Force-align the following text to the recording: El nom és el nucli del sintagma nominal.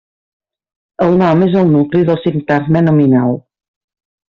El 1.09 1.13
nom 1.21 1.45
és 1.49 1.59
el 1.61 1.71
nucli 1.75 2.03
del 2.11 2.21
sintagma 2.25 2.87
nominal. 2.91 3.41